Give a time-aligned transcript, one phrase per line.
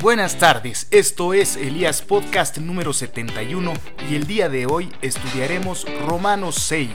[0.00, 3.72] Buenas tardes, esto es Elías Podcast número 71
[4.10, 6.90] y el día de hoy estudiaremos Romanos 6.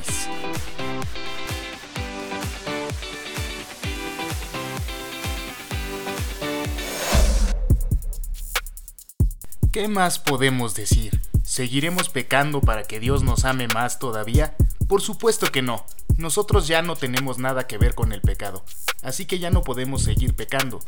[9.72, 11.22] ¿Qué más podemos decir?
[11.44, 14.56] ¿Seguiremos pecando para que Dios nos ame más todavía?
[14.88, 15.86] Por supuesto que no.
[16.18, 18.66] Nosotros ya no tenemos nada que ver con el pecado,
[19.04, 20.80] así que ya no podemos seguir pecando.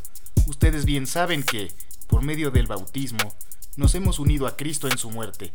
[0.48, 1.70] Ustedes bien saben que,
[2.10, 3.32] por medio del bautismo,
[3.76, 5.52] nos hemos unido a Cristo en su muerte.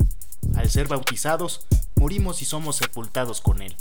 [0.55, 3.75] Al ser bautizados, morimos y somos sepultados con Él.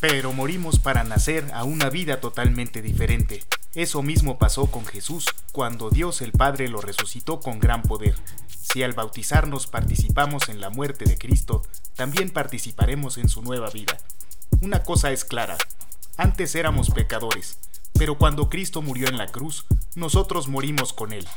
[0.00, 3.44] Pero morimos para nacer a una vida totalmente diferente.
[3.74, 8.16] Eso mismo pasó con Jesús cuando Dios el Padre lo resucitó con gran poder.
[8.48, 11.62] Si al bautizarnos participamos en la muerte de Cristo,
[11.94, 13.98] también participaremos en su nueva vida.
[14.60, 15.56] Una cosa es clara,
[16.16, 17.58] antes éramos pecadores,
[18.00, 21.28] pero cuando Cristo murió en la cruz, nosotros morimos con Él.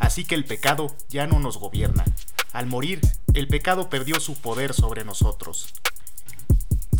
[0.00, 2.04] Así que el pecado ya no nos gobierna.
[2.52, 3.00] Al morir,
[3.34, 5.72] el pecado perdió su poder sobre nosotros.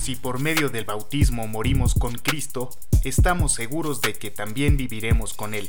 [0.00, 2.70] Si por medio del bautismo morimos con Cristo,
[3.02, 5.68] estamos seguros de que también viviremos con Él.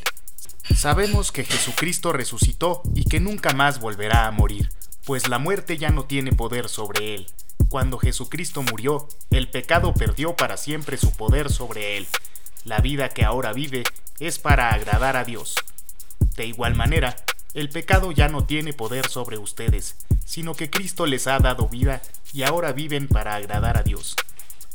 [0.76, 4.70] Sabemos que Jesucristo resucitó y que nunca más volverá a morir,
[5.06, 7.26] pues la muerte ya no tiene poder sobre Él.
[7.70, 12.08] Cuando Jesucristo murió, el pecado perdió para siempre su poder sobre Él.
[12.66, 13.84] La vida que ahora vive
[14.20, 15.56] es para agradar a Dios.
[16.36, 17.16] De igual manera,
[17.54, 22.02] el pecado ya no tiene poder sobre ustedes, sino que Cristo les ha dado vida
[22.34, 24.16] y ahora viven para agradar a Dios.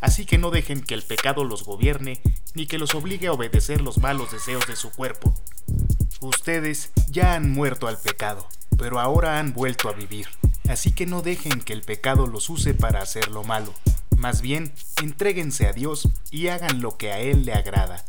[0.01, 2.21] Así que no dejen que el pecado los gobierne
[2.55, 5.35] ni que los obligue a obedecer los malos deseos de su cuerpo.
[6.21, 10.29] Ustedes ya han muerto al pecado, pero ahora han vuelto a vivir.
[10.69, 13.75] Así que no dejen que el pecado los use para hacer lo malo.
[14.17, 18.05] Más bien, entréguense a Dios y hagan lo que a Él le agrada.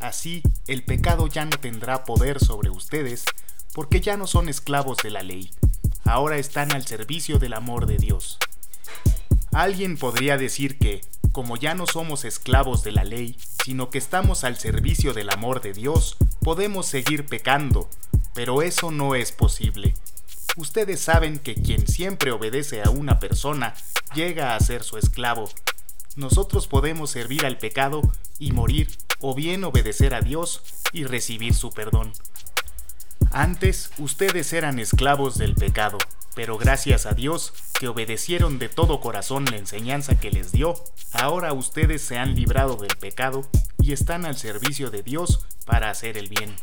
[0.00, 3.24] Así, el pecado ya no tendrá poder sobre ustedes,
[3.72, 5.50] porque ya no son esclavos de la ley.
[6.04, 8.38] Ahora están al servicio del amor de Dios.
[9.52, 11.00] Alguien podría decir que,
[11.32, 15.62] como ya no somos esclavos de la ley, sino que estamos al servicio del amor
[15.62, 17.88] de Dios, podemos seguir pecando,
[18.34, 19.94] pero eso no es posible.
[20.56, 23.74] Ustedes saben que quien siempre obedece a una persona
[24.14, 25.48] llega a ser su esclavo.
[26.14, 28.02] Nosotros podemos servir al pecado
[28.38, 28.88] y morir,
[29.20, 32.12] o bien obedecer a Dios y recibir su perdón.
[33.32, 35.98] Antes ustedes eran esclavos del pecado,
[36.36, 40.74] pero gracias a Dios que obedecieron de todo corazón la enseñanza que les dio,
[41.12, 43.48] ahora ustedes se han librado del pecado
[43.80, 46.54] y están al servicio de Dios para hacer el bien.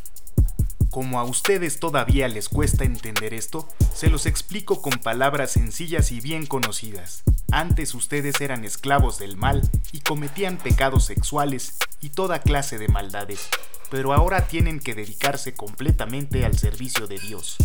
[0.91, 3.65] Como a ustedes todavía les cuesta entender esto,
[3.95, 7.23] se los explico con palabras sencillas y bien conocidas.
[7.49, 9.61] Antes ustedes eran esclavos del mal
[9.93, 13.47] y cometían pecados sexuales y toda clase de maldades,
[13.89, 17.55] pero ahora tienen que dedicarse completamente al servicio de Dios.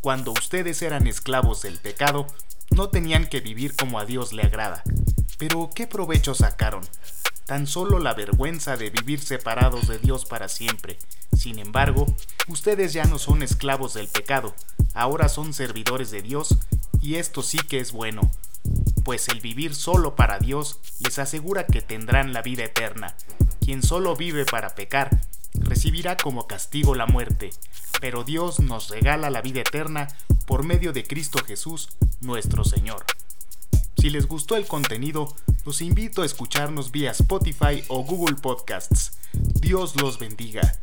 [0.00, 2.26] Cuando ustedes eran esclavos del pecado,
[2.70, 4.82] no tenían que vivir como a Dios le agrada.
[5.36, 6.84] Pero ¿qué provecho sacaron?
[7.46, 10.98] Tan solo la vergüenza de vivir separados de Dios para siempre.
[11.32, 12.06] Sin embargo,
[12.48, 14.52] ustedes ya no son esclavos del pecado,
[14.94, 16.56] ahora son servidores de Dios,
[17.00, 18.32] y esto sí que es bueno,
[19.04, 23.14] pues el vivir solo para Dios les asegura que tendrán la vida eterna.
[23.60, 25.20] Quien solo vive para pecar,
[25.54, 27.50] recibirá como castigo la muerte,
[28.00, 30.08] pero Dios nos regala la vida eterna
[30.46, 31.90] por medio de Cristo Jesús,
[32.20, 33.04] nuestro Señor.
[33.98, 35.34] Si les gustó el contenido,
[35.64, 39.18] los invito a escucharnos vía Spotify o Google Podcasts.
[39.32, 40.80] Dios los bendiga.